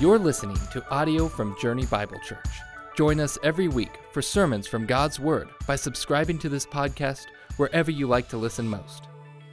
[0.00, 2.46] You're listening to audio from Journey Bible Church.
[2.96, 7.26] Join us every week for sermons from God's Word by subscribing to this podcast
[7.58, 9.08] wherever you like to listen most.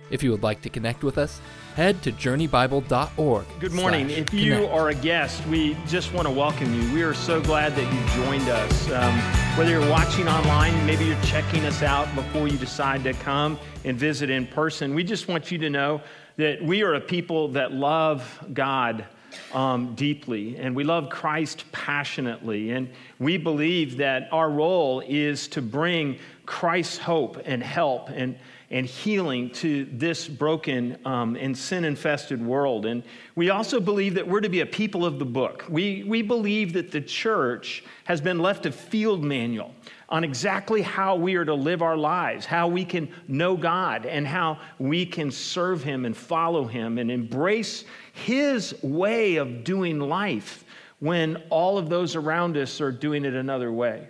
[0.09, 1.41] If you would like to connect with us,
[1.75, 3.45] head to journeybible.org.
[3.59, 4.09] Good morning.
[4.09, 4.71] If you connect.
[4.71, 6.93] are a guest, we just want to welcome you.
[6.93, 8.89] We are so glad that you joined us.
[8.89, 9.19] Um,
[9.57, 13.97] whether you're watching online, maybe you're checking us out before you decide to come and
[13.97, 15.99] visit in person, we just want you to know
[16.37, 19.05] that we are a people that love God
[19.53, 22.71] um, deeply and we love Christ passionately.
[22.71, 28.37] And we believe that our role is to bring Christ's hope and help and
[28.69, 32.85] and healing to this broken um, and sin infested world.
[32.85, 33.01] And
[33.35, 35.63] we also believe that we're to be a people of the book.
[35.69, 39.73] We, we believe that the church has been left a field manual
[40.09, 44.25] on exactly how we are to live our lives, how we can know God, and
[44.25, 50.63] how we can serve Him and follow Him and embrace His way of doing life
[50.99, 54.07] when all of those around us are doing it another way.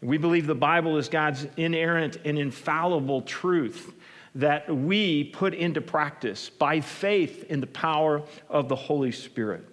[0.00, 3.94] We believe the Bible is God's inerrant and infallible truth
[4.34, 9.64] that we put into practice by faith in the power of the Holy Spirit.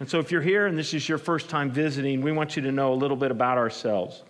[0.00, 2.62] And so, if you're here and this is your first time visiting, we want you
[2.62, 4.22] to know a little bit about ourselves.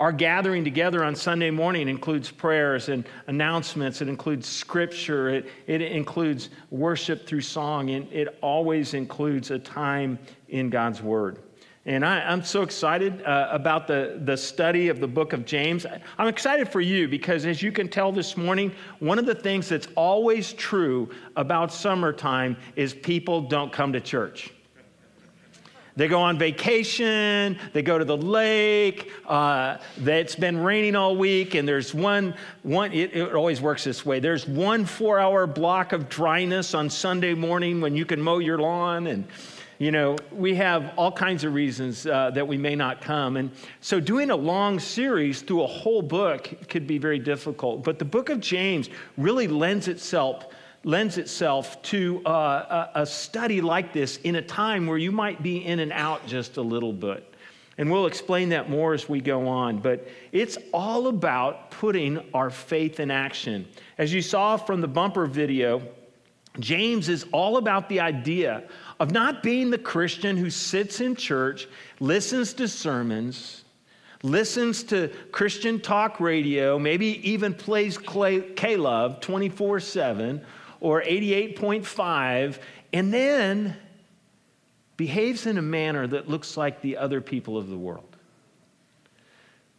[0.00, 4.02] Our gathering together on Sunday morning includes prayers and announcements.
[4.02, 5.28] It includes scripture.
[5.28, 7.90] It, it includes worship through song.
[7.90, 11.38] And it always includes a time in God's Word.
[11.86, 15.84] And I, am so excited uh, about the, the study of the book of James.
[16.16, 19.68] I'm excited for you because, as you can tell this morning, one of the things
[19.68, 24.54] that's always true about summertime is people don't come to church.
[25.96, 31.54] They go on vacation, they go to the lake, uh, it's been raining all week,
[31.54, 34.18] and there's one, one it, it always works this way.
[34.18, 38.58] There's one four hour block of dryness on Sunday morning when you can mow your
[38.58, 39.24] lawn and
[39.78, 43.36] you know, we have all kinds of reasons uh, that we may not come.
[43.36, 43.50] And
[43.80, 47.82] so doing a long series through a whole book could be very difficult.
[47.82, 50.46] But the book of James really lends itself
[50.84, 55.42] lends itself to uh, a, a study like this in a time where you might
[55.42, 57.34] be in and out just a little bit.
[57.76, 59.78] And we'll explain that more as we go on.
[59.78, 63.66] But it's all about putting our faith in action.
[63.98, 65.82] As you saw from the bumper video,
[66.60, 68.62] James is all about the idea
[69.00, 71.66] of not being the Christian who sits in church,
[71.98, 73.64] listens to sermons,
[74.22, 80.44] listens to Christian talk radio, maybe even plays K Love 24 7
[80.80, 82.58] or 88.5,
[82.92, 83.76] and then
[84.96, 88.16] behaves in a manner that looks like the other people of the world.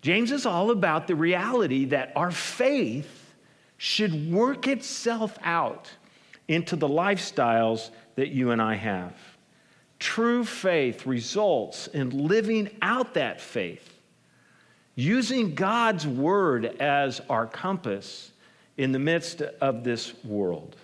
[0.01, 3.33] James is all about the reality that our faith
[3.77, 5.89] should work itself out
[6.47, 9.13] into the lifestyles that you and I have.
[9.99, 13.99] True faith results in living out that faith,
[14.93, 18.31] using God's word as our compass
[18.77, 20.75] in the midst of this world.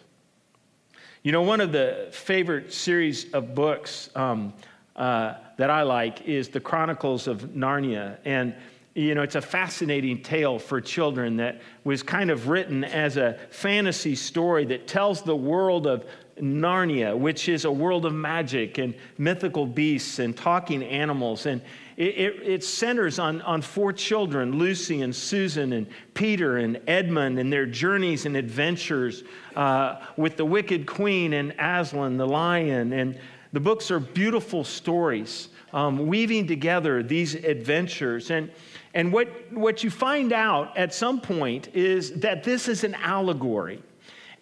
[1.23, 4.53] You know, one of the favorite series of books um,
[4.95, 8.17] uh, that I like is The Chronicles of Narnia.
[8.25, 8.55] And
[8.95, 13.37] you know, it's a fascinating tale for children that was kind of written as a
[13.51, 16.07] fantasy story that tells the world of
[16.39, 21.45] Narnia, which is a world of magic and mythical beasts and talking animals.
[21.45, 21.61] And
[22.01, 25.85] it, it, it, centers on, on four children Lucy and Susan and
[26.15, 29.23] Peter and Edmund and their journeys and adventures
[29.55, 32.91] uh, with the wicked queen and Aslan the lion.
[32.93, 33.19] And
[33.53, 38.31] the books are beautiful stories, um, weaving together these adventures.
[38.31, 38.49] And
[38.93, 43.81] and what, what you find out at some point is that this is an allegory,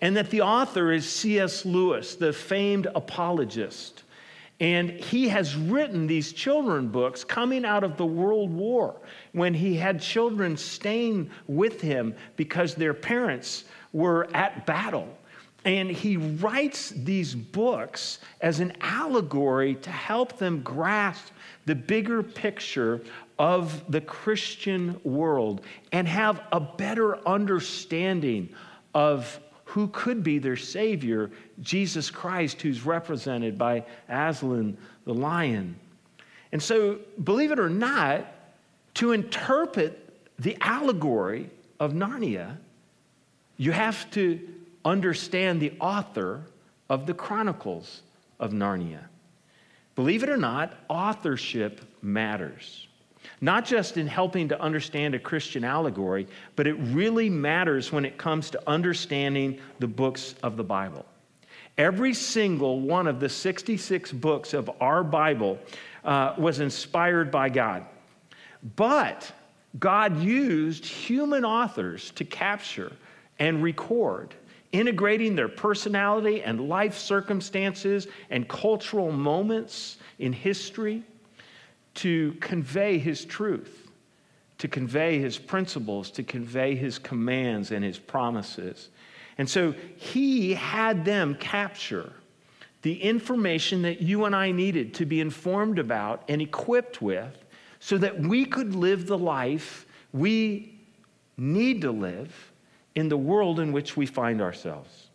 [0.02, 1.66] and that the author is C.S.
[1.66, 4.04] Lewis, the famed apologist.
[4.60, 9.00] And he has written these children books coming out of the World War
[9.32, 15.08] when he had children staying with him because their parents were at battle.
[15.66, 21.32] And he writes these books as an allegory to help them grasp
[21.66, 23.02] the bigger picture
[23.38, 28.50] of the Christian world and have a better understanding
[28.94, 29.40] of
[29.70, 31.30] who could be their Savior,
[31.62, 34.76] Jesus Christ, who's represented by Aslan
[35.06, 35.76] the lion.
[36.52, 38.26] And so, believe it or not,
[38.96, 42.58] to interpret the allegory of Narnia,
[43.58, 44.40] you have to
[44.84, 46.42] understand the author
[46.90, 48.02] of the Chronicles
[48.40, 49.04] of Narnia.
[49.94, 52.88] Believe it or not, authorship matters.
[53.42, 58.18] Not just in helping to understand a Christian allegory, but it really matters when it
[58.18, 61.06] comes to understanding the books of the Bible.
[61.78, 65.58] Every single one of the 66 books of our Bible
[66.04, 67.86] uh, was inspired by God.
[68.76, 69.32] But
[69.78, 72.92] God used human authors to capture
[73.40, 74.36] and record,
[74.74, 81.04] integrating their personality and life circumstances and cultural moments in history
[81.96, 83.92] to convey his truth,
[84.58, 88.90] to convey his principles, to convey his commands and his promises.
[89.38, 92.14] And so he had them capture
[92.82, 97.46] the information that you and I needed to be informed about and equipped with
[97.80, 100.80] so that we could live the life we
[101.38, 102.52] need to live
[102.96, 105.09] in the world in which we find ourselves.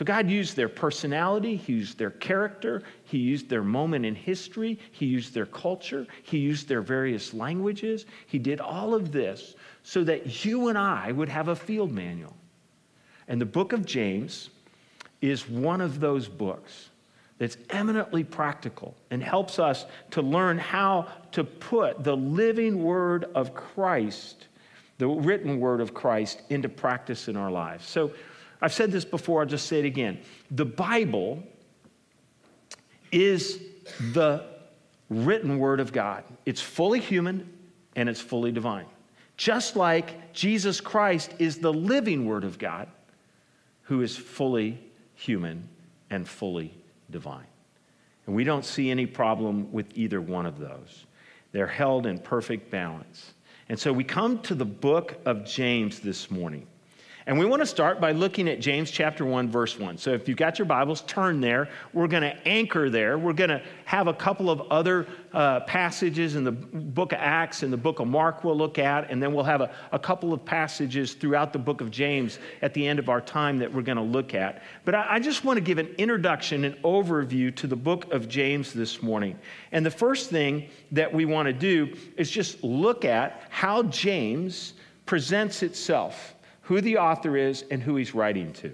[0.00, 4.78] So God used their personality, He used their character, He used their moment in history,
[4.92, 8.06] He used their culture, He used their various languages.
[8.26, 12.34] He did all of this so that you and I would have a field manual.
[13.28, 14.48] And the book of James
[15.20, 16.88] is one of those books
[17.36, 23.52] that's eminently practical and helps us to learn how to put the living word of
[23.52, 24.46] Christ,
[24.96, 27.86] the written word of Christ, into practice in our lives.
[27.86, 28.12] So
[28.62, 30.18] I've said this before, I'll just say it again.
[30.50, 31.42] The Bible
[33.10, 33.60] is
[34.12, 34.44] the
[35.08, 37.50] written word of God, it's fully human
[37.96, 38.86] and it's fully divine.
[39.36, 42.88] Just like Jesus Christ is the living word of God,
[43.82, 44.78] who is fully
[45.14, 45.68] human
[46.10, 46.74] and fully
[47.10, 47.46] divine.
[48.26, 51.06] And we don't see any problem with either one of those.
[51.52, 53.32] They're held in perfect balance.
[53.68, 56.66] And so we come to the book of James this morning.
[57.26, 59.98] And we want to start by looking at James chapter 1, verse 1.
[59.98, 61.68] So if you've got your Bibles, turn there.
[61.92, 63.18] We're going to anchor there.
[63.18, 67.62] We're going to have a couple of other uh, passages in the book of Acts
[67.62, 69.10] and the book of Mark we'll look at.
[69.10, 72.72] And then we'll have a, a couple of passages throughout the book of James at
[72.72, 74.62] the end of our time that we're going to look at.
[74.86, 78.28] But I, I just want to give an introduction, an overview to the book of
[78.28, 79.38] James this morning.
[79.72, 84.72] And the first thing that we want to do is just look at how James
[85.04, 86.34] presents itself
[86.70, 88.72] who the author is and who he's writing to.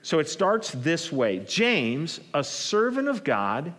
[0.00, 3.74] So it starts this way James, a servant of God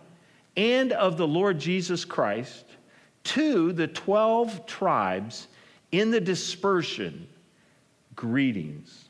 [0.56, 2.66] and of the Lord Jesus Christ,
[3.24, 5.48] to the 12 tribes
[5.90, 7.26] in the dispersion,
[8.14, 9.08] greetings.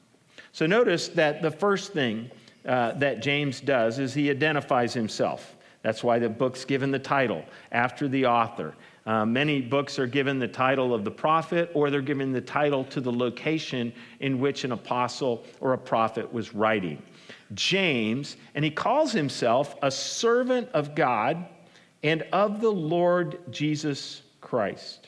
[0.52, 2.30] So notice that the first thing
[2.64, 5.57] uh, that James does is he identifies himself.
[5.88, 7.42] That's why the book's given the title
[7.72, 8.74] after the author.
[9.06, 12.84] Uh, many books are given the title of the prophet, or they're given the title
[12.84, 17.02] to the location in which an apostle or a prophet was writing.
[17.54, 21.46] James, and he calls himself a servant of God
[22.02, 25.07] and of the Lord Jesus Christ.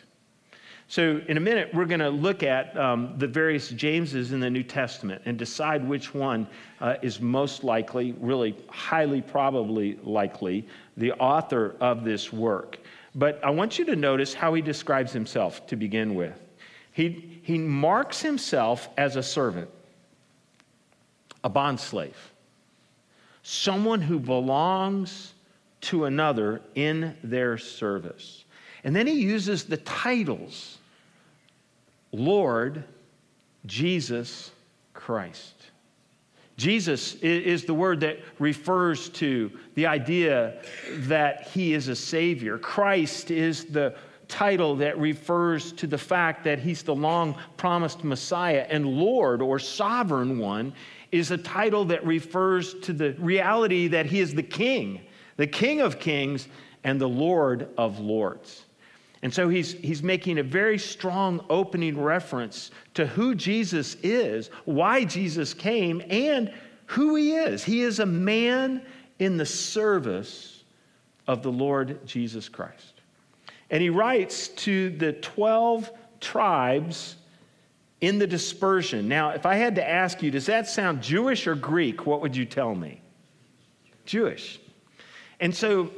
[0.90, 4.50] So, in a minute, we're going to look at um, the various Jameses in the
[4.50, 6.48] New Testament and decide which one
[6.81, 10.66] uh, is most likely, really highly probably likely,
[10.96, 12.81] the author of this work.
[13.14, 16.37] But I want you to notice how he describes himself to begin with.
[16.90, 19.70] He, he marks himself as a servant,
[21.44, 22.16] a bondslave,
[23.44, 25.34] someone who belongs
[25.82, 28.44] to another in their service.
[28.82, 30.78] And then he uses the titles
[32.12, 32.84] Lord,
[33.66, 34.50] Jesus,
[34.92, 35.54] Christ.
[36.56, 42.58] Jesus is the word that refers to the idea that he is a Savior.
[42.58, 43.94] Christ is the
[44.28, 48.66] title that refers to the fact that he's the long promised Messiah.
[48.68, 50.75] And Lord or Sovereign One
[51.12, 55.00] is a title that refers to the reality that he is the King,
[55.37, 56.46] the King of Kings
[56.85, 58.66] and the Lord of Lords.
[59.22, 65.04] And so he's, he's making a very strong opening reference to who Jesus is, why
[65.04, 66.52] Jesus came, and
[66.86, 67.62] who he is.
[67.62, 68.82] He is a man
[69.18, 70.64] in the service
[71.26, 72.94] of the Lord Jesus Christ.
[73.70, 77.16] And he writes to the 12 tribes
[78.00, 79.06] in the dispersion.
[79.06, 82.06] Now, if I had to ask you, does that sound Jewish or Greek?
[82.06, 83.02] What would you tell me?
[84.06, 84.58] Jewish.
[85.38, 85.90] And so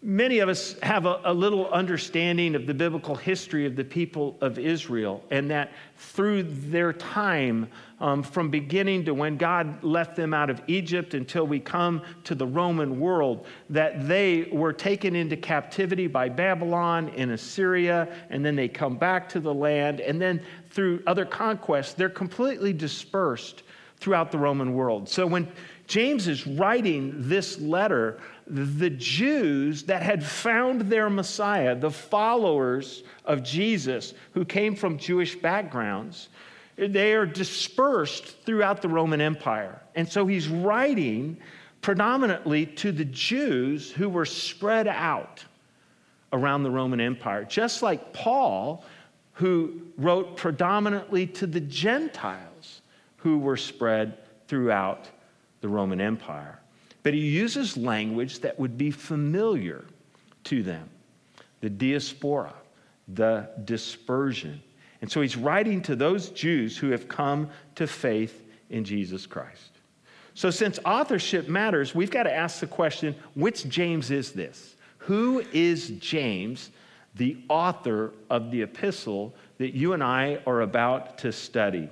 [0.00, 4.38] Many of us have a, a, little understanding of the biblical history of the people
[4.40, 10.32] of Israel, and that through their time, um, from beginning to when God left them
[10.32, 15.36] out of Egypt until we come to the Roman world, that they were taken into
[15.36, 20.40] captivity by Babylon in Assyria, and then they come back to the land, and then
[20.70, 23.64] through other conquests, they're completely dispersed
[23.98, 25.08] throughout the Roman world.
[25.08, 25.48] So when
[25.88, 33.42] James is writing this letter, the Jews that had found their Messiah, the followers of
[33.42, 36.28] Jesus who came from Jewish backgrounds,
[36.76, 39.80] they are dispersed throughout the Roman Empire.
[39.94, 41.36] And so he's writing
[41.82, 45.44] predominantly to the Jews who were spread out
[46.32, 48.84] around the Roman Empire, just like Paul,
[49.32, 52.82] who wrote predominantly to the Gentiles
[53.18, 55.08] who were spread throughout
[55.60, 56.58] the Roman Empire.
[57.02, 59.84] But he uses language that would be familiar
[60.44, 60.88] to them
[61.60, 62.54] the diaspora,
[63.08, 64.62] the dispersion.
[65.00, 69.70] And so he's writing to those Jews who have come to faith in Jesus Christ.
[70.34, 74.76] So, since authorship matters, we've got to ask the question which James is this?
[74.98, 76.70] Who is James,
[77.16, 81.88] the author of the epistle that you and I are about to study?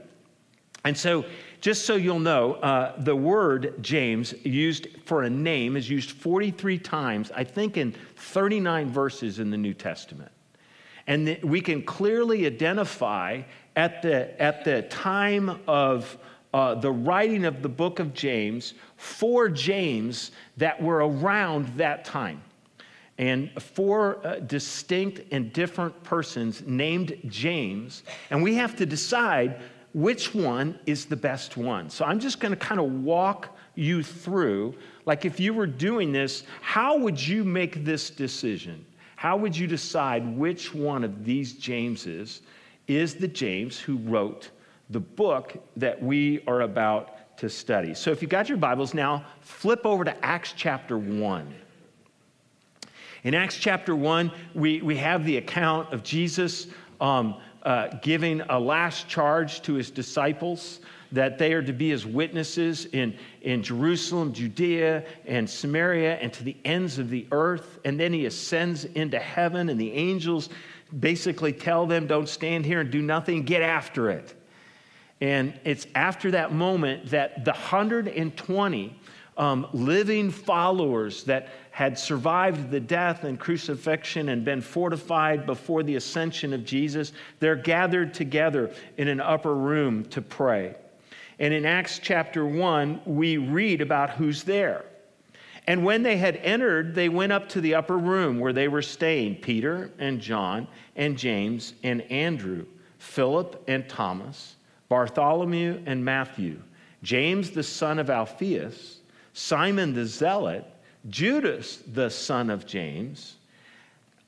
[0.85, 1.25] And so,
[1.67, 6.79] just so you'll know, uh, the word James, used for a name, is used 43
[6.79, 10.31] times, I think in 39 verses in the New Testament.
[11.09, 13.43] And th- we can clearly identify
[13.75, 16.17] at the, at the time of
[16.55, 22.45] uh, the writing of the book of James four James that were around that time.
[23.19, 28.05] And four uh, distinct and different persons named James.
[28.31, 29.61] And we have to decide
[29.97, 31.89] which one is the best one.
[31.89, 34.75] So I'm just going to kind of walk you through.
[35.07, 38.85] Like if you were doing this, how would you make this decision?
[39.17, 42.43] How would you decide which one of these Jameses
[42.87, 44.51] is the James who wrote
[44.91, 47.95] the book that we are about to study?
[47.95, 51.55] So if you've got your Bibles now, flip over to Acts chapter 1.
[53.25, 56.67] In Acts chapter 1, we, we have the account of Jesus
[57.01, 57.37] um,
[57.67, 60.79] uh, giving a last charge to his disciples
[61.11, 66.45] that they are to be his witnesses in, in Jerusalem, Judea, and Samaria, and to
[66.45, 67.81] the ends of the earth.
[67.85, 70.49] And then he ascends into heaven, and the angels
[71.01, 74.33] basically tell them, Don't stand here and do nothing, get after it.
[75.21, 78.97] And it's after that moment that the 120
[79.37, 85.97] um, living followers that had survived the death and crucifixion and been fortified before the
[85.97, 90.75] ascension of Jesus, they're gathered together in an upper room to pray.
[91.39, 94.87] And in Acts chapter 1, we read about who's there.
[95.67, 98.81] And when they had entered, they went up to the upper room where they were
[98.81, 100.67] staying Peter and John
[100.97, 102.65] and James and Andrew,
[102.97, 104.57] Philip and Thomas,
[104.89, 106.59] Bartholomew and Matthew,
[107.03, 109.01] James the son of Alphaeus,
[109.35, 110.65] Simon the Zealot,
[111.09, 113.37] Judas the son of James.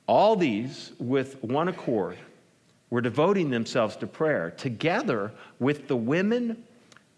[0.07, 2.17] All these, with one accord,
[2.89, 6.63] were devoting themselves to prayer together with the women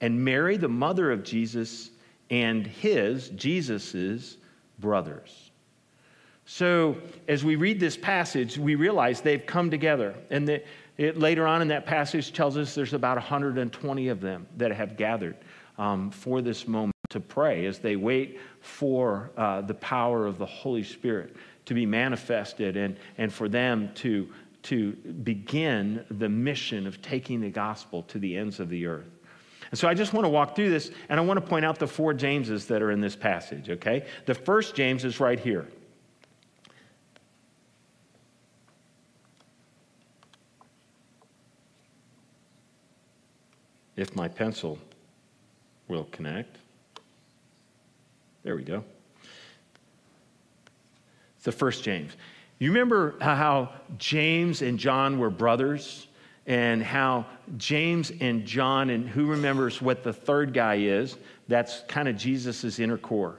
[0.02, 1.92] and Mary, the mother of Jesus,
[2.30, 4.38] and his, Jesus's,
[4.80, 5.52] brothers.
[6.46, 10.16] So, as we read this passage, we realize they've come together.
[10.30, 10.64] And the,
[10.98, 14.98] it, later on in that passage tells us there's about 120 of them that have
[14.98, 15.38] gathered
[15.78, 20.46] um, for this moment to pray as they wait for uh, the power of the
[20.46, 24.28] Holy Spirit to be manifested and, and for them to,
[24.64, 29.10] to begin the mission of taking the gospel to the ends of the earth.
[29.70, 31.80] And so I just want to walk through this, and I want to point out
[31.80, 34.06] the four Jameses that are in this passage, okay?
[34.26, 35.68] The first James is right here.
[43.96, 44.80] If my pencil
[45.92, 46.58] will connect.
[48.44, 48.84] There we go.
[51.36, 52.16] It's the first James.
[52.60, 56.08] You remember how James and John were brothers?
[56.48, 57.26] and how
[57.58, 61.18] James and John, and who remembers what the third guy is?
[61.48, 63.38] That's kind of Jesus' inner core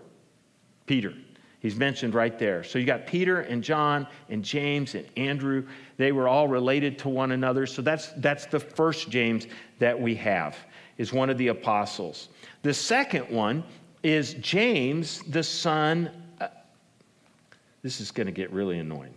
[0.86, 1.12] Peter.
[1.60, 2.64] He's mentioned right there.
[2.64, 5.64] So you got Peter and John and James and Andrew.
[5.96, 7.66] They were all related to one another.
[7.66, 9.46] So that's, that's the first James
[9.78, 10.56] that we have,
[10.98, 12.30] is one of the apostles.
[12.62, 13.62] The second one
[14.02, 16.10] is James, the son.
[16.40, 16.48] Uh,
[17.82, 19.14] this is going to get really annoying.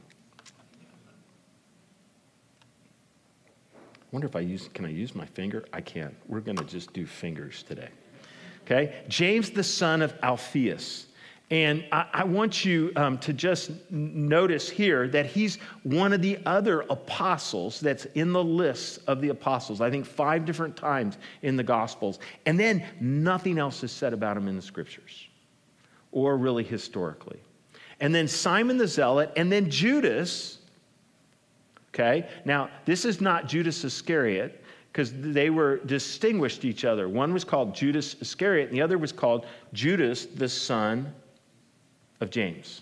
[3.76, 3.80] I
[4.12, 5.66] wonder if I use, can I use my finger?
[5.74, 6.16] I can't.
[6.28, 7.90] We're going to just do fingers today.
[8.64, 9.04] Okay?
[9.08, 11.08] James, the son of Alphaeus.
[11.52, 16.40] And I, I want you um, to just notice here that he's one of the
[16.46, 21.56] other apostles that's in the list of the apostles, I think five different times in
[21.56, 22.20] the Gospels.
[22.46, 25.28] And then nothing else is said about him in the scriptures
[26.12, 27.40] or really historically.
[28.00, 30.60] And then Simon the Zealot, and then Judas,
[31.96, 32.28] Okay?
[32.44, 34.62] Now, this is not Judas Iscariot
[34.92, 37.08] because they were distinguished each other.
[37.08, 41.14] One was called Judas Iscariot, and the other was called Judas, the son
[42.22, 42.82] of James.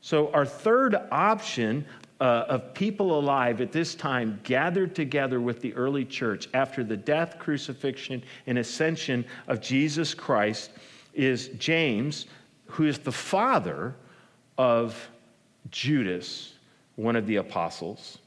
[0.00, 1.84] So, our third option
[2.20, 6.96] uh, of people alive at this time gathered together with the early church after the
[6.96, 10.70] death, crucifixion, and ascension of Jesus Christ
[11.14, 12.26] is James,
[12.66, 13.94] who is the father
[14.56, 15.08] of
[15.70, 16.54] Judas,
[16.96, 18.18] one of the apostles.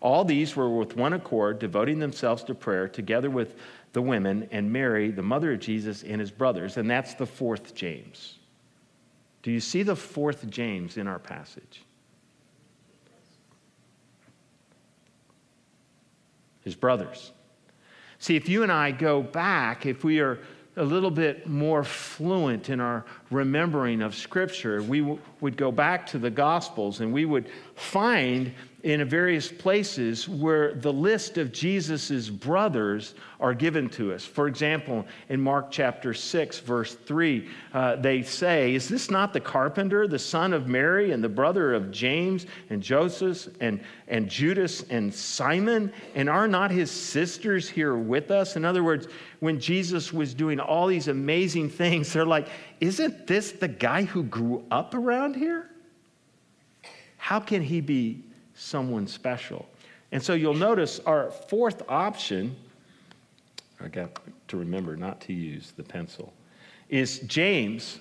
[0.00, 3.56] All these were with one accord, devoting themselves to prayer, together with
[3.92, 6.76] the women and Mary, the mother of Jesus, and his brothers.
[6.76, 8.39] And that's the fourth James.
[9.42, 11.82] Do you see the fourth James in our passage?
[16.62, 17.32] His brothers.
[18.18, 20.38] See, if you and I go back, if we are
[20.76, 26.06] a little bit more fluent in our remembering of Scripture, we w- would go back
[26.08, 32.30] to the Gospels and we would find in various places where the list of Jesus'
[32.30, 34.24] brothers are given to us.
[34.24, 39.40] For example, in Mark chapter 6, verse 3, uh, they say, Is this not the
[39.40, 44.82] carpenter, the son of Mary, and the brother of James and Joseph and, and Judas
[44.84, 45.92] and Simon?
[46.14, 48.56] And are not his sisters here with us?
[48.56, 49.08] In other words,
[49.40, 52.48] when Jesus was doing all these amazing things, they're like,
[52.80, 55.70] Isn't this the guy who grew up around here?
[57.18, 58.24] How can he be
[58.60, 59.66] someone special?
[60.12, 62.56] And so you'll notice our fourth option
[63.82, 64.10] I got
[64.48, 66.32] to remember not to use the pencil,
[66.88, 67.98] is James,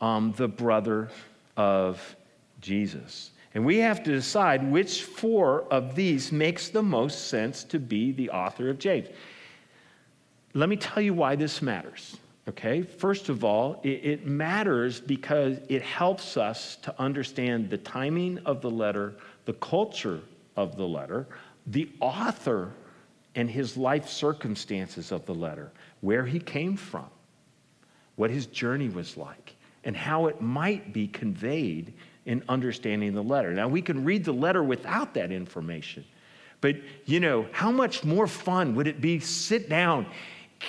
[0.00, 1.10] um, the brother
[1.56, 2.16] of
[2.60, 3.30] Jesus.
[3.54, 8.12] And we have to decide which four of these makes the most sense to be
[8.12, 9.08] the author of James.
[10.54, 12.16] Let me tell you why this matters.
[12.48, 18.38] Okay, first of all, it, it matters because it helps us to understand the timing
[18.44, 19.14] of the letter,
[19.44, 20.20] the culture
[20.56, 21.26] of the letter,
[21.66, 22.72] the author
[23.34, 27.06] and his life circumstances of the letter, where he came from,
[28.16, 31.92] what his journey was like, and how it might be conveyed
[32.26, 33.52] in understanding the letter.
[33.52, 36.04] Now, we can read the letter without that information,
[36.60, 40.06] but you know, how much more fun would it be sit down,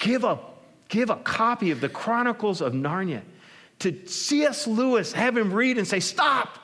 [0.02, 0.40] give a,
[0.90, 3.22] give a copy of the Chronicles of Narnia
[3.80, 4.68] to C.S.
[4.68, 6.60] Lewis, have him read and say, Stop!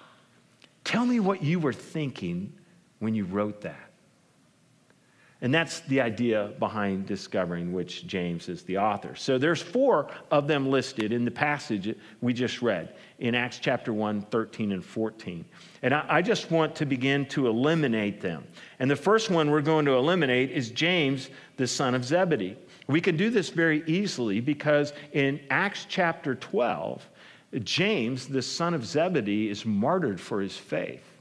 [0.84, 2.54] Tell me what you were thinking
[3.00, 3.92] when you wrote that.
[5.44, 9.16] And that's the idea behind discovering which James is the author.
[9.16, 13.92] So there's four of them listed in the passage we just read in Acts chapter
[13.92, 15.44] 1, 13 and 14.
[15.82, 18.46] And I, I just want to begin to eliminate them.
[18.78, 22.56] And the first one we're going to eliminate is James, the son of Zebedee.
[22.86, 27.04] We can do this very easily because in Acts chapter 12,
[27.60, 31.12] James, the son of Zebedee, is martyred for his faith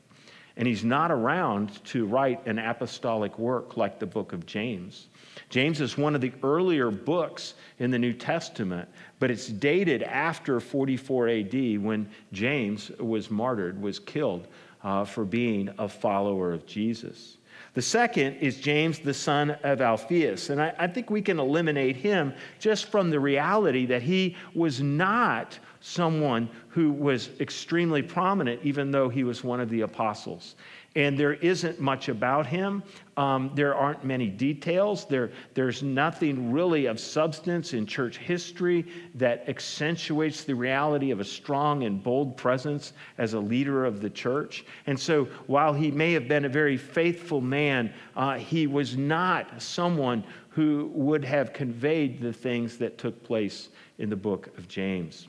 [0.60, 5.08] and he's not around to write an apostolic work like the book of James.
[5.48, 8.86] James is one of the earlier books in the New Testament,
[9.18, 14.48] but it's dated after 44 AD when James was martyred, was killed
[14.84, 17.38] uh, for being a follower of Jesus.
[17.72, 20.50] The second is James, the son of Alphaeus.
[20.50, 24.82] And I, I, think we can eliminate him just from the reality that he was
[24.82, 30.54] not someone who was extremely prominent, even though he was one of the apostles.
[30.96, 32.82] And there isn't much about him.
[33.16, 35.06] Um, there aren't many details.
[35.06, 41.24] There, there's nothing really of substance in church history that accentuates the reality of a
[41.24, 44.64] strong and bold presence as a leader of the church.
[44.86, 49.62] And so, while he may have been a very faithful man, uh, he was not
[49.62, 55.28] someone who would have conveyed the things that took place in the book of James.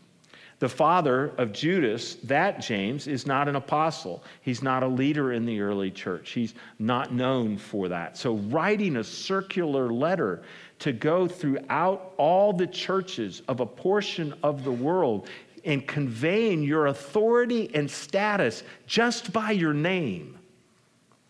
[0.61, 4.23] The father of Judas, that James, is not an apostle.
[4.41, 6.33] He's not a leader in the early church.
[6.33, 8.15] He's not known for that.
[8.15, 10.43] So, writing a circular letter
[10.77, 15.29] to go throughout all the churches of a portion of the world
[15.65, 20.37] and conveying your authority and status just by your name,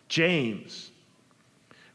[0.08, 0.90] James.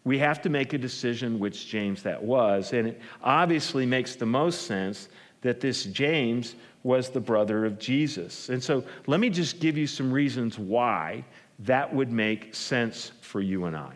[0.06, 2.73] We have to make a decision which James that was.
[2.73, 5.08] And it obviously makes the most sense
[5.41, 6.56] that this James
[6.88, 8.47] was the brother of Jesus.
[8.47, 11.26] And so let me just give you some reasons why
[11.60, 13.93] that would make sense for you and I.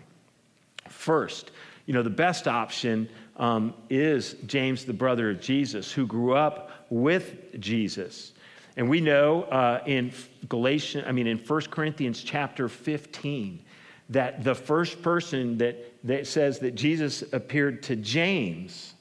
[0.90, 1.52] First,
[1.86, 6.86] you know, the best option um, is James, the brother of Jesus, who grew up
[6.90, 8.34] with Jesus.
[8.76, 10.12] And we know uh, in
[10.50, 13.64] Galatians, I mean, in 1 Corinthians chapter 15,
[14.10, 18.96] that the first person that, that says that Jesus appeared to James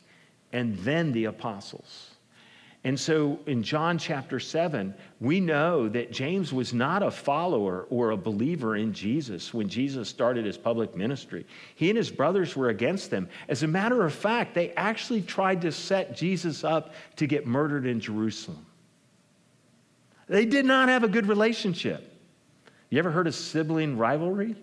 [0.53, 2.10] and then the apostles.
[2.83, 8.11] And so in John chapter 7, we know that James was not a follower or
[8.11, 11.45] a believer in Jesus when Jesus started his public ministry.
[11.75, 13.29] He and his brothers were against them.
[13.49, 17.85] As a matter of fact, they actually tried to set Jesus up to get murdered
[17.85, 18.65] in Jerusalem.
[20.27, 22.07] They did not have a good relationship.
[22.89, 24.57] You ever heard of sibling rivalry?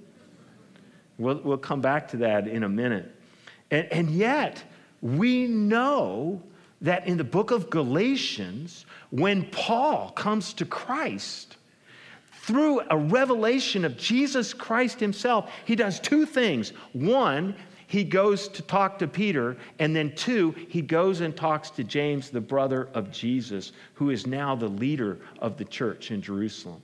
[1.20, 3.14] We'll, we'll come back to that in a minute.
[3.70, 4.64] And, and yet,
[5.02, 6.42] we know
[6.82, 11.58] that in the book of Galatians, when Paul comes to Christ,
[12.48, 16.72] through a revelation of Jesus Christ himself, he does two things.
[16.94, 17.56] One,
[17.88, 22.30] he goes to talk to Peter, and then two, he goes and talks to James,
[22.30, 26.82] the brother of Jesus, who is now the leader of the church in Jerusalem.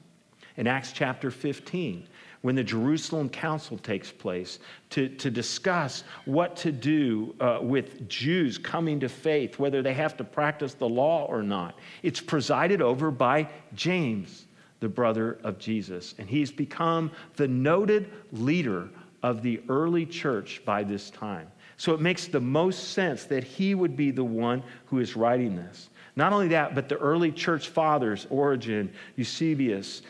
[0.57, 2.07] In Acts chapter 15,
[2.43, 4.59] when the Jerusalem Council takes place
[4.91, 10.17] to, to discuss what to do uh, with Jews coming to faith, whether they have
[10.17, 11.79] to practice the law or not.
[12.03, 14.45] It's presided over by James,
[14.81, 16.15] the brother of Jesus.
[16.19, 18.89] And he's become the noted leader
[19.23, 21.47] of the early church by this time.
[21.77, 25.55] So it makes the most sense that he would be the one who is writing
[25.55, 25.89] this.
[26.17, 30.01] Not only that, but the early church fathers, Origen, Eusebius,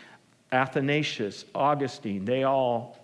[0.53, 2.99] Athanasius, Augustine, they all,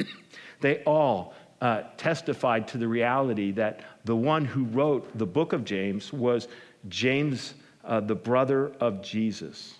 [0.60, 5.64] they all uh, testified to the reality that the one who wrote the book of
[5.64, 6.46] James was
[6.88, 9.74] James, uh, the brother of Jesus.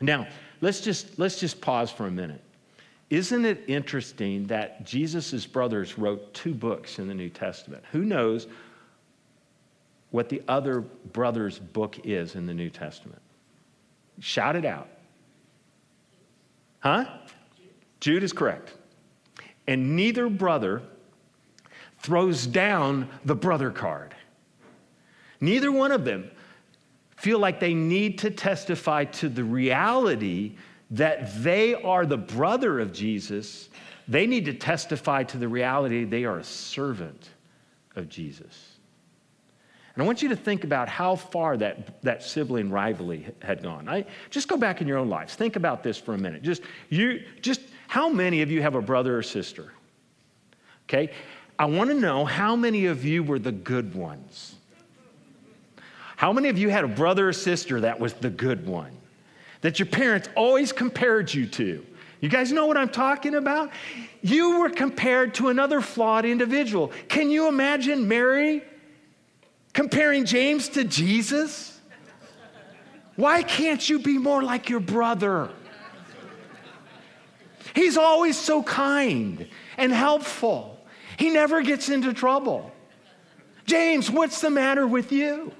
[0.00, 0.26] Now,
[0.60, 2.42] let's just, let's just pause for a minute.
[3.10, 7.84] Isn't it interesting that Jesus' brothers wrote two books in the New Testament?
[7.92, 8.46] Who knows
[10.10, 13.20] what the other brother's book is in the New Testament?
[14.20, 14.88] Shout it out.
[16.82, 17.04] Huh?
[18.00, 18.74] Jude is correct.
[19.66, 20.82] And neither brother
[22.00, 24.14] throws down the brother card.
[25.40, 26.30] Neither one of them
[27.16, 30.56] feel like they need to testify to the reality
[30.90, 33.68] that they are the brother of Jesus.
[34.08, 37.30] They need to testify to the reality they are a servant
[37.94, 38.71] of Jesus.
[39.94, 43.88] And I want you to think about how far that, that sibling rivalry had gone.
[43.88, 45.34] I, just go back in your own lives.
[45.34, 46.42] Think about this for a minute.
[46.42, 49.72] Just, you, just how many of you have a brother or sister?
[50.88, 51.12] Okay?
[51.58, 54.54] I want to know how many of you were the good ones.
[56.16, 58.96] How many of you had a brother or sister that was the good one?
[59.60, 61.84] That your parents always compared you to?
[62.20, 63.70] You guys know what I'm talking about?
[64.22, 66.92] You were compared to another flawed individual.
[67.08, 68.62] Can you imagine Mary
[69.72, 71.80] Comparing James to Jesus?
[73.16, 75.50] Why can't you be more like your brother?
[77.74, 80.78] He's always so kind and helpful.
[81.16, 82.70] He never gets into trouble.
[83.66, 85.52] James, what's the matter with you?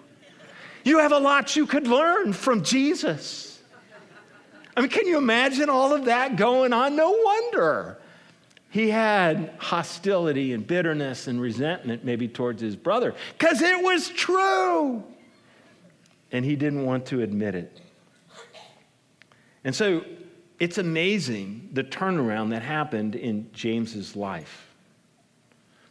[0.85, 3.63] You have a lot you could learn from Jesus.
[4.77, 6.97] I mean, can you imagine all of that going on?
[6.97, 7.99] No wonder
[8.73, 15.05] he had hostility and bitterness and resentment maybe towards his brother because it was true.
[16.33, 17.81] And he didn't want to admit it.
[19.63, 20.07] And so
[20.59, 24.73] it's amazing the turnaround that happened in James's life.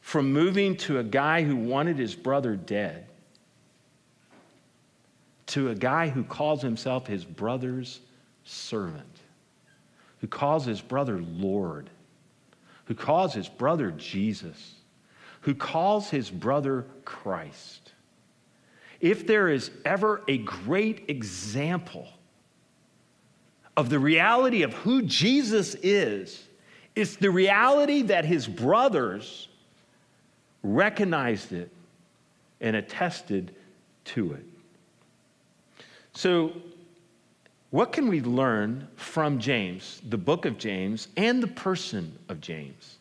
[0.01, 3.05] From moving to a guy who wanted his brother dead
[5.45, 7.99] to a guy who calls himself his brother's
[8.43, 9.19] servant,
[10.19, 11.91] who calls his brother Lord
[12.91, 14.73] who calls his brother Jesus,
[15.39, 17.93] who calls his brother Christ.
[18.99, 22.10] If there is ever a great example
[23.77, 26.43] of the reality of who Jesus is,
[26.93, 29.47] it's the reality that his brothers
[30.62, 31.71] recognized it
[32.60, 33.56] and attested
[34.04, 34.45] to it.
[36.12, 36.51] So,
[37.71, 42.97] what can we learn from James, the book of James, and the person of James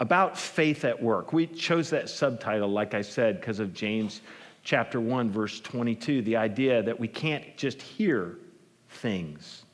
[0.00, 1.32] about faith at work?
[1.32, 4.22] We chose that subtitle, like I said, because of James
[4.62, 8.38] chapter 1, verse 22, the idea that we can't just hear
[8.88, 9.64] things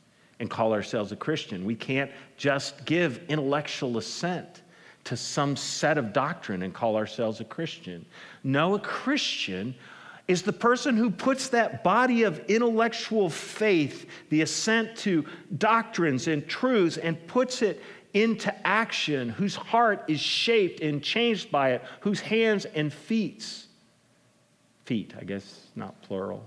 [0.40, 1.64] and call ourselves a Christian.
[1.64, 4.62] We can't just give intellectual assent
[5.04, 8.04] to some set of doctrine and call ourselves a Christian.
[8.42, 9.74] No, a Christian
[10.30, 15.24] is the person who puts that body of intellectual faith, the assent to
[15.58, 17.82] doctrines and truths, and puts it
[18.14, 23.44] into action, whose heart is shaped and changed by it, whose hands and feet,
[24.84, 26.44] feet, I guess, not plural,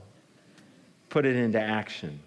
[1.09, 2.21] put it into action.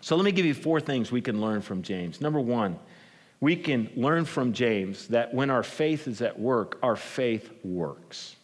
[0.00, 2.22] So let me give you four things we can learn from James.
[2.22, 2.78] Number one,
[3.40, 8.36] we can learn from James that when our faith is at work, our faith works.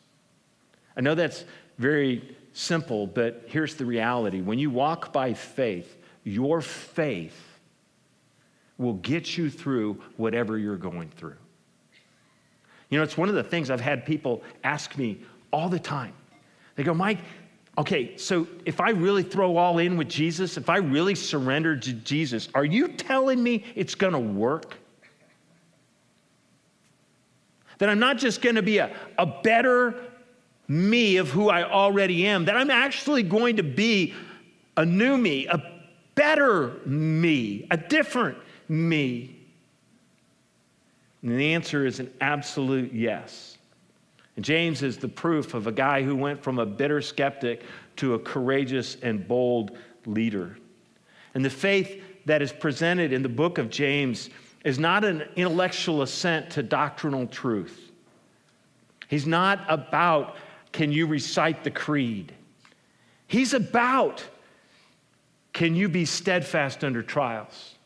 [0.94, 1.46] I know that's
[1.78, 4.40] very simple, but here's the reality.
[4.40, 7.38] When you walk by faith, your faith
[8.78, 11.37] will get you through whatever you're going through.
[12.90, 16.12] You know, it's one of the things I've had people ask me all the time.
[16.76, 17.18] They go, Mike,
[17.78, 21.92] okay, so if I really throw all in with Jesus, if I really surrender to
[21.92, 24.76] Jesus, are you telling me it's going to work?
[27.78, 30.12] That I'm not just going to be a, a better
[30.72, 34.14] me of who I already am, that I'm actually going to be
[34.76, 35.62] a new me, a
[36.14, 39.38] better me, a different me?
[41.20, 43.58] And the answer is an absolute yes.
[44.37, 47.64] And James is the proof of a guy who went from a bitter skeptic
[47.96, 50.56] to a courageous and bold leader.
[51.35, 54.30] And the faith that is presented in the book of James
[54.64, 57.90] is not an intellectual assent to doctrinal truth.
[59.08, 60.37] He's not about,
[60.72, 62.32] can you recite the creed?
[63.26, 64.24] He's about,
[65.52, 67.76] can you be steadfast under trials?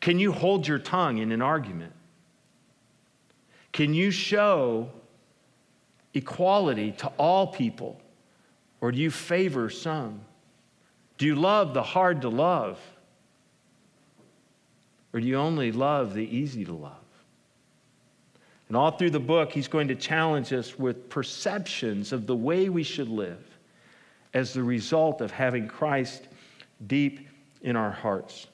[0.00, 1.92] Can you hold your tongue in an argument?
[3.72, 4.90] Can you show
[6.14, 8.00] equality to all people,
[8.80, 10.20] or do you favor some?
[11.18, 12.80] Do you love the hard to love,
[15.12, 16.94] or do you only love the easy to love?
[18.70, 22.68] And all through the book, he's going to challenge us with perceptions of the way
[22.68, 23.44] we should live
[24.32, 26.28] as the result of having Christ
[26.86, 27.26] deep
[27.62, 28.46] in our hearts.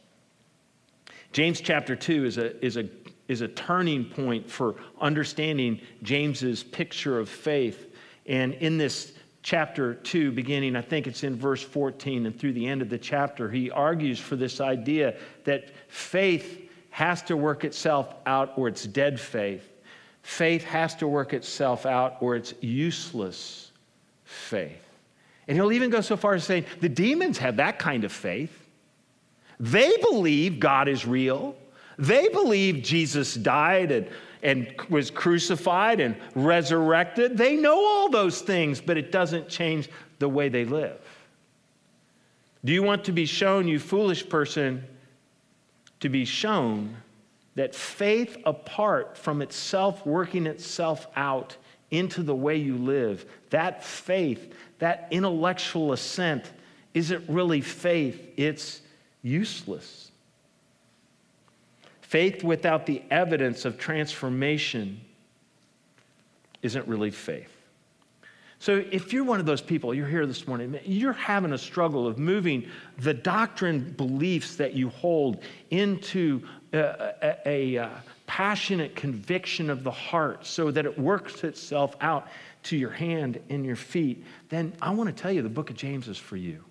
[1.33, 2.89] James chapter 2 is a, is a
[3.29, 7.95] is a turning point for understanding James's picture of faith.
[8.25, 12.67] And in this chapter 2, beginning, I think it's in verse 14 and through the
[12.67, 18.15] end of the chapter, he argues for this idea that faith has to work itself
[18.25, 19.76] out or it's dead faith.
[20.27, 23.71] Faith has to work itself out or it's useless
[24.25, 24.83] faith.
[25.47, 28.51] And he'll even go so far as saying the demons have that kind of faith.
[29.61, 31.55] They believe God is real.
[31.97, 34.09] They believe Jesus died and,
[34.43, 37.39] and was crucified and resurrected.
[37.39, 40.99] They know all those things, but it doesn't change the way they live.
[42.65, 44.85] Do you want to be shown, you foolish person,
[46.01, 46.97] to be shown
[47.57, 51.57] that faith apart from itself working itself out
[51.91, 56.45] into the way you live, that faith, that intellectual assent,
[56.95, 58.81] isn't really faith, it's
[59.23, 60.11] useless.
[62.03, 65.01] Faith without the evidence of transformation
[66.63, 67.56] isn't really faith.
[68.59, 72.07] So, if you're one of those people, you're here this morning, you're having a struggle
[72.07, 72.67] of moving
[72.99, 76.43] the doctrine beliefs that you hold into
[76.73, 77.91] a, a, a, a uh,
[78.27, 82.29] passionate conviction of the heart so that it works itself out
[82.65, 85.77] to your hand and your feet, then I want to tell you the book of
[85.77, 86.65] James is for you.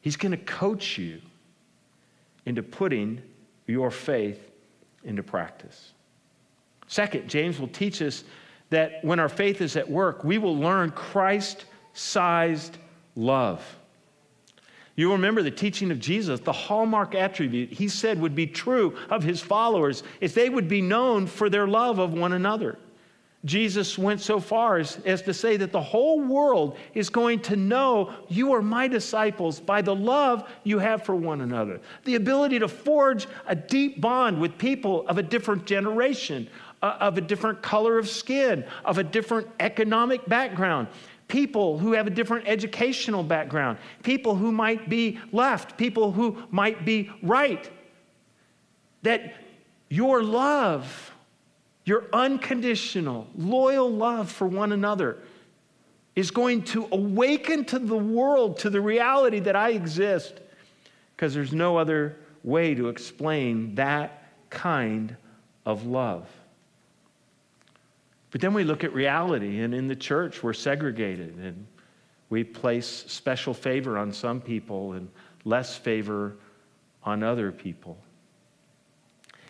[0.00, 1.20] He's going to coach you
[2.46, 3.20] into putting
[3.66, 4.50] your faith
[5.04, 5.92] into practice.
[6.86, 8.24] Second, James will teach us
[8.70, 12.78] that when our faith is at work, we will learn Christ sized
[13.14, 13.62] love.
[14.96, 19.22] You remember the teaching of Jesus, the hallmark attribute he said would be true of
[19.22, 22.78] his followers is they would be known for their love of one another.
[23.46, 27.56] Jesus went so far as, as to say that the whole world is going to
[27.56, 31.80] know you are my disciples by the love you have for one another.
[32.04, 36.50] The ability to forge a deep bond with people of a different generation,
[36.82, 40.88] uh, of a different color of skin, of a different economic background,
[41.28, 46.84] people who have a different educational background, people who might be left, people who might
[46.84, 47.70] be right.
[49.02, 49.34] That
[49.88, 51.12] your love
[51.90, 55.18] your unconditional, loyal love for one another
[56.14, 60.40] is going to awaken to the world to the reality that I exist
[61.16, 65.16] because there's no other way to explain that kind
[65.66, 66.28] of love.
[68.30, 71.66] But then we look at reality, and in the church, we're segregated and
[72.28, 75.08] we place special favor on some people and
[75.44, 76.36] less favor
[77.02, 77.98] on other people.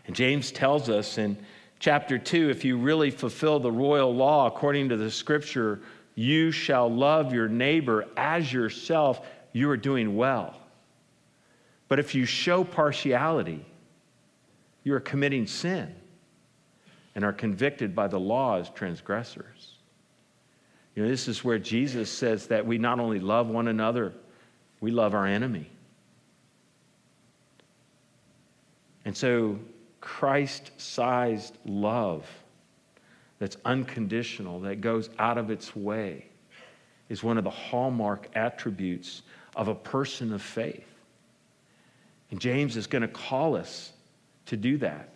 [0.07, 1.37] And James tells us in
[1.79, 5.81] chapter 2 if you really fulfill the royal law according to the scripture,
[6.15, 10.57] you shall love your neighbor as yourself, you are doing well.
[11.89, 13.65] But if you show partiality,
[14.85, 15.95] you are committing sin
[17.15, 19.77] and are convicted by the law as transgressors.
[20.95, 24.13] You know, this is where Jesus says that we not only love one another,
[24.81, 25.71] we love our enemy.
[29.05, 29.59] And so
[30.01, 32.27] Christ sized love
[33.39, 36.27] that's unconditional, that goes out of its way,
[37.09, 39.23] is one of the hallmark attributes
[39.57, 40.87] of a person of faith.
[42.31, 43.93] And James is going to call us
[44.47, 45.09] to do that.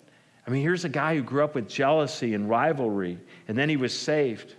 [0.46, 3.76] I mean, here's a guy who grew up with jealousy and rivalry, and then he
[3.76, 4.54] was saved.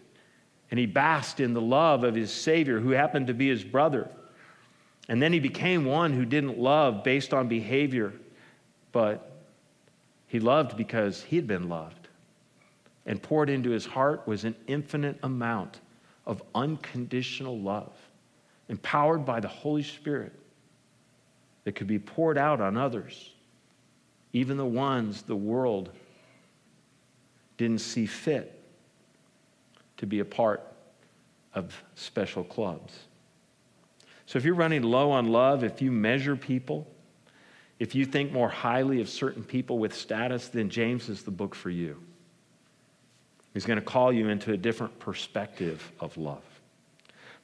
[0.72, 4.10] And he basked in the love of his Savior, who happened to be his brother.
[5.08, 8.14] And then he became one who didn't love based on behavior,
[8.92, 9.32] but
[10.28, 12.08] he loved because he had been loved.
[13.06, 15.80] and poured into his heart was an infinite amount
[16.26, 17.94] of unconditional love,
[18.70, 20.34] empowered by the Holy Spirit,
[21.64, 23.32] that could be poured out on others,
[24.36, 25.90] even the ones the world
[27.58, 28.62] didn't see fit
[29.96, 30.62] to be a part
[31.54, 32.94] of special clubs.
[34.26, 36.86] So if you're running low on love, if you measure people,
[37.80, 41.56] if you think more highly of certain people with status, then James is the book
[41.56, 41.98] for you.
[43.54, 46.44] He's going to call you into a different perspective of love.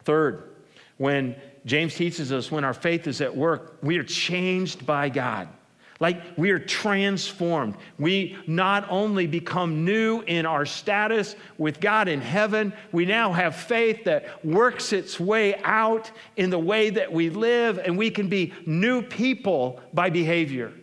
[0.03, 0.55] Third,
[0.97, 5.47] when James teaches us when our faith is at work, we are changed by God.
[6.01, 7.75] Like we are transformed.
[7.99, 13.55] We not only become new in our status with God in heaven, we now have
[13.55, 18.29] faith that works its way out in the way that we live, and we can
[18.29, 20.73] be new people by behavior.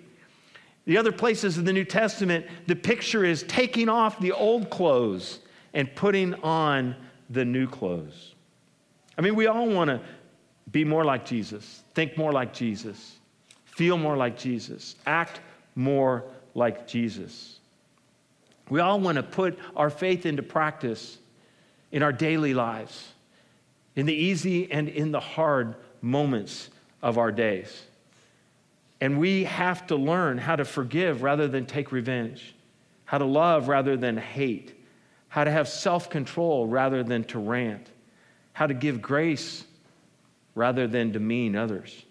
[0.85, 5.41] The other places in the New Testament, the picture is taking off the old clothes
[5.75, 6.95] and putting on
[7.29, 8.37] the new clothes.
[9.19, 10.01] I mean, we all want to
[10.71, 13.18] be more like Jesus, think more like Jesus
[13.79, 15.39] feel more like Jesus, act
[15.77, 17.61] more like Jesus.
[18.69, 21.17] We all want to put our faith into practice
[21.93, 23.13] in our daily lives,
[23.95, 26.71] in the easy and in the hard moments
[27.03, 27.85] of our days.
[29.01, 32.57] And we have to learn how to forgive rather than take revenge,
[33.05, 34.75] how to love rather than hate,
[35.29, 37.87] how to have self control rather than to rant,
[38.55, 39.63] how to give grace
[40.57, 42.05] rather than demean others.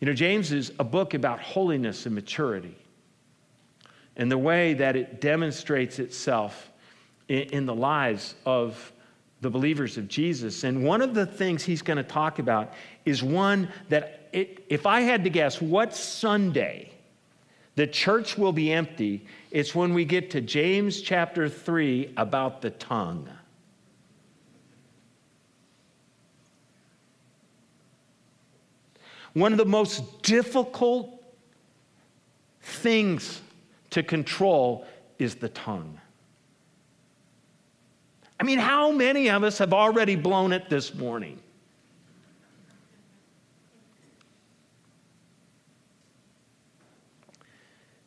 [0.00, 2.76] You know, James is a book about holiness and maturity
[4.16, 6.70] and the way that it demonstrates itself
[7.28, 8.92] in, in the lives of
[9.40, 10.64] the believers of Jesus.
[10.64, 12.72] And one of the things he's going to talk about
[13.04, 16.92] is one that, it, if I had to guess what Sunday
[17.76, 22.70] the church will be empty, it's when we get to James chapter 3 about the
[22.70, 23.28] tongue.
[29.34, 31.22] One of the most difficult
[32.62, 33.40] things
[33.90, 34.86] to control
[35.18, 36.00] is the tongue.
[38.40, 41.40] I mean, how many of us have already blown it this morning?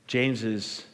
[0.07, 0.85] James is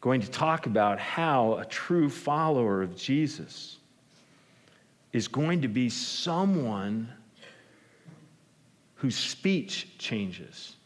[0.00, 3.78] going to talk about how a true follower of Jesus
[5.12, 7.08] is going to be someone
[9.04, 10.76] whose speech changes.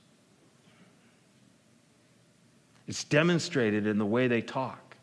[2.88, 4.96] It's demonstrated in the way they talk,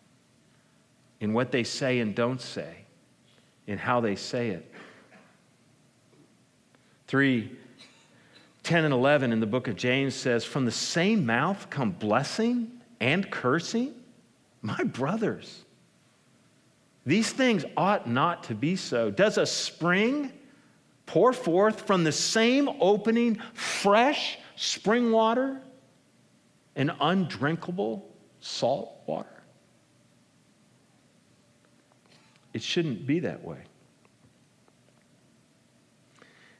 [1.22, 2.76] in what they say and don't say,
[3.68, 4.70] in how they say it.
[7.08, 7.50] 3
[8.64, 12.70] 10 and 11 in the book of James says, From the same mouth come blessing
[13.00, 13.94] and cursing.
[14.62, 15.64] My brothers,
[17.06, 19.10] these things ought not to be so.
[19.10, 20.34] Does a spring
[21.06, 25.62] pour forth from the same opening fresh spring water
[26.76, 28.08] and undrinkable
[28.40, 29.30] salt water?
[32.54, 33.60] It shouldn't be that way.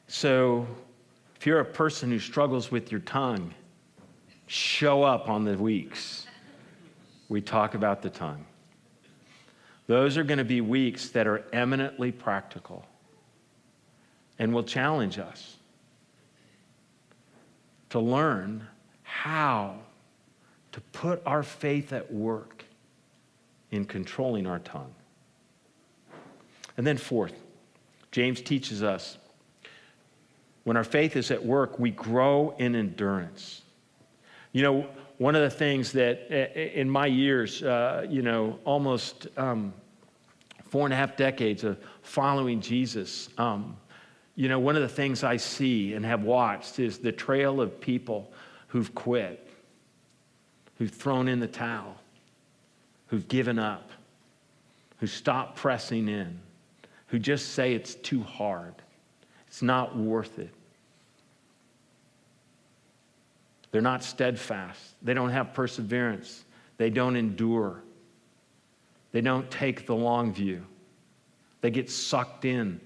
[0.08, 0.66] So,
[1.34, 3.52] if you're a person who struggles with your tongue,
[4.46, 6.26] show up on the weeks.
[7.28, 8.44] We talk about the tongue.
[9.86, 12.84] Those are going to be weeks that are eminently practical
[14.38, 15.56] and will challenge us
[17.90, 18.66] to learn
[19.02, 19.76] how
[20.72, 22.64] to put our faith at work
[23.70, 24.94] in controlling our tongue.
[26.76, 27.32] And then, fourth,
[28.10, 29.18] James teaches us
[30.64, 33.62] when our faith is at work, we grow in endurance.
[34.52, 34.86] You know,
[35.18, 36.30] one of the things that
[36.76, 39.72] in my years, uh, you know, almost um,
[40.64, 43.76] four and a half decades of following Jesus, um,
[44.36, 47.80] you know, one of the things I see and have watched is the trail of
[47.80, 48.30] people
[48.68, 49.48] who've quit,
[50.76, 51.96] who've thrown in the towel,
[53.06, 53.90] who've given up,
[54.98, 56.38] who stop pressing in,
[57.06, 58.74] who just say it's too hard,
[59.48, 60.50] it's not worth it.
[63.70, 64.94] They're not steadfast.
[65.02, 66.44] They don't have perseverance.
[66.78, 67.82] They don't endure.
[69.12, 70.64] They don't take the long view.
[71.60, 72.80] They get sucked in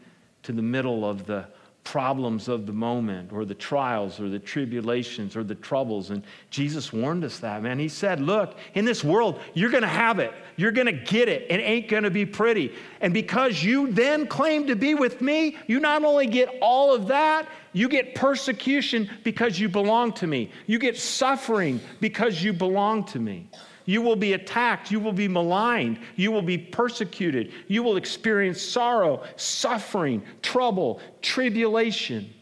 [0.44, 1.46] to the middle of the
[1.84, 6.10] problems of the moment or the trials or the tribulations or the troubles.
[6.10, 7.78] And Jesus warned us that, man.
[7.78, 10.32] He said, Look, in this world, you're going to have it.
[10.56, 11.46] You're going to get it.
[11.50, 12.72] It ain't going to be pretty.
[13.00, 17.08] And because you then claim to be with me, you not only get all of
[17.08, 20.50] that, you get persecution because you belong to me.
[20.66, 23.48] You get suffering because you belong to me.
[23.84, 24.90] You will be attacked.
[24.90, 25.98] You will be maligned.
[26.16, 27.52] You will be persecuted.
[27.66, 32.32] You will experience sorrow, suffering, trouble, tribulation.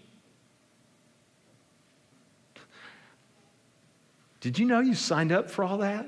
[4.40, 6.06] Did you know you signed up for all that?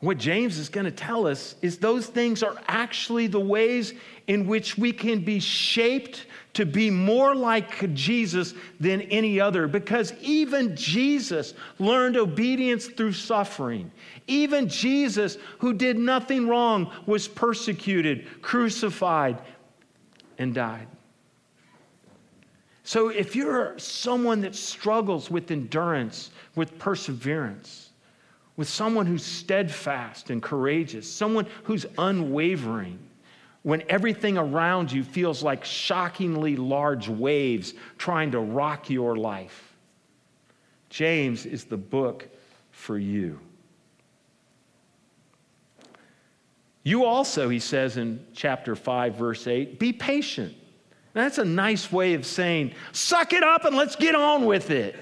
[0.00, 3.92] What James is going to tell us is those things are actually the ways
[4.26, 6.24] in which we can be shaped
[6.54, 13.90] to be more like Jesus than any other because even Jesus learned obedience through suffering.
[14.26, 19.38] Even Jesus, who did nothing wrong, was persecuted, crucified,
[20.38, 20.88] and died.
[22.82, 27.90] So if you're someone that struggles with endurance, with perseverance,
[28.56, 32.98] with someone who's steadfast and courageous, someone who's unwavering,
[33.62, 39.74] when everything around you feels like shockingly large waves trying to rock your life.
[40.88, 42.28] James is the book
[42.70, 43.38] for you.
[46.82, 50.54] You also, he says in chapter 5, verse 8, be patient.
[51.12, 54.96] That's a nice way of saying, suck it up and let's get on with it.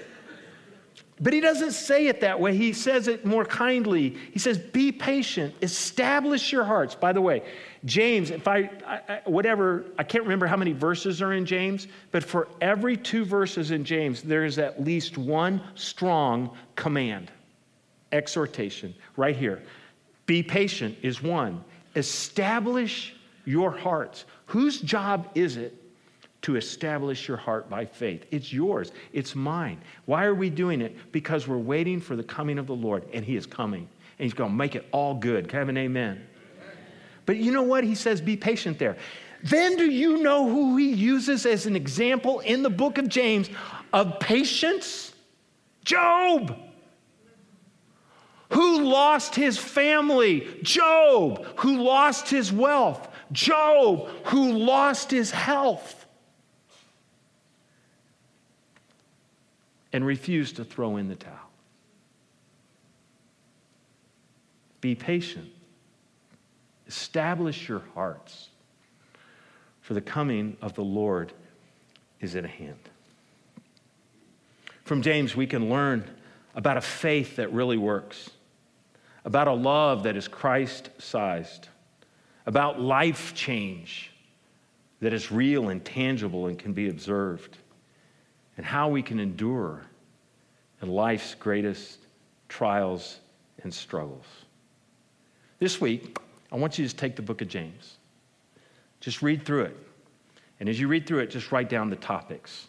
[1.21, 2.55] But he doesn't say it that way.
[2.55, 4.15] He says it more kindly.
[4.31, 6.95] He says, Be patient, establish your hearts.
[6.95, 7.43] By the way,
[7.85, 12.23] James, if I, I, whatever, I can't remember how many verses are in James, but
[12.23, 17.31] for every two verses in James, there is at least one strong command,
[18.11, 19.61] exhortation, right here.
[20.25, 21.63] Be patient is one.
[21.95, 23.15] Establish
[23.45, 24.25] your hearts.
[24.47, 25.73] Whose job is it
[26.41, 28.25] to establish your heart by faith.
[28.31, 29.79] It's yours, it's mine.
[30.05, 30.95] Why are we doing it?
[31.11, 34.33] Because we're waiting for the coming of the Lord, and He is coming, and He's
[34.33, 35.49] going to make it all good.
[35.49, 36.25] Can I have an amen?
[37.29, 37.83] But you know what?
[37.83, 38.97] He says, be patient there.
[39.43, 43.51] Then do you know who He uses as an example in the book of James
[43.93, 45.13] of patience?
[45.85, 46.57] Job.
[48.49, 50.47] Who lost his family?
[50.63, 51.45] Job.
[51.57, 53.07] Who lost his wealth?
[53.31, 54.09] Job.
[54.25, 56.07] Who lost his health?
[59.93, 61.35] and refused to throw in the towel.
[64.81, 65.51] Be patient.
[66.89, 68.49] Establish your hearts,
[69.79, 71.31] for the coming of the Lord
[72.19, 72.89] is at hand.
[74.85, 76.03] From James, we can learn
[76.55, 78.31] about a faith that really works,
[79.23, 81.67] about a love that is Christ sized,
[82.47, 84.11] about life change
[84.99, 87.55] that is real and tangible and can be observed
[88.57, 89.83] and how we can endure
[90.81, 91.99] in life's greatest
[92.47, 93.19] trials
[93.61, 94.25] and struggles.
[95.59, 96.17] This week,
[96.51, 97.97] I want you to take the book of James.
[98.99, 99.77] Just read through it.
[100.59, 102.67] And as you read through it, just write down the topics.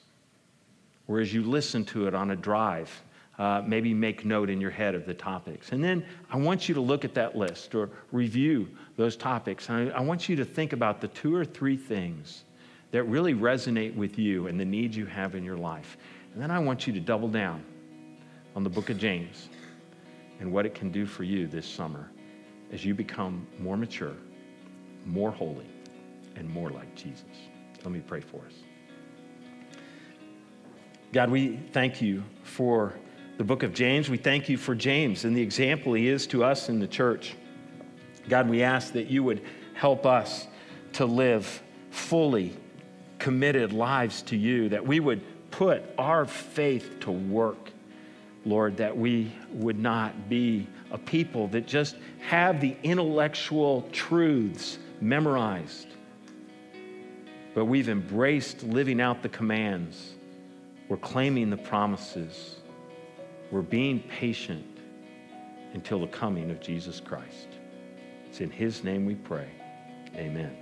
[1.08, 3.02] Or as you listen to it on a drive,
[3.38, 5.72] uh, maybe make note in your head of the topics.
[5.72, 9.70] And then I want you to look at that list or review those topics.
[9.70, 12.44] I, I want you to think about the two or three things
[12.92, 15.96] that really resonate with you and the needs you have in your life.
[16.34, 17.64] And then I want you to double down
[18.54, 19.48] on the book of James
[20.38, 22.10] and what it can do for you this summer
[22.72, 24.16] as you become more mature,
[25.06, 25.66] more holy,
[26.36, 27.24] and more like Jesus.
[27.82, 28.54] Let me pray for us.
[31.12, 32.94] God, we thank you for
[33.36, 34.08] the book of James.
[34.08, 37.34] We thank you for James and the example he is to us in the church.
[38.28, 39.42] God, we ask that you would
[39.74, 40.46] help us
[40.92, 42.56] to live fully
[43.18, 47.70] committed lives to you, that we would put our faith to work,
[48.44, 55.88] Lord, that we would not be a people that just have the intellectual truths memorized,
[57.54, 60.14] but we've embraced living out the commands.
[60.88, 62.56] We're claiming the promises.
[63.50, 64.66] We're being patient
[65.74, 67.48] until the coming of Jesus Christ.
[68.28, 69.48] It's in His name we pray.
[70.16, 70.56] Amen.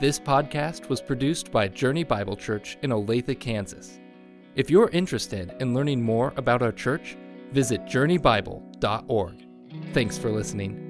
[0.00, 3.98] This podcast was produced by Journey Bible Church in Olathe, Kansas.
[4.54, 7.16] If you're interested in learning more about our church,
[7.52, 9.46] visit journeybible.org.
[9.92, 10.87] Thanks for listening.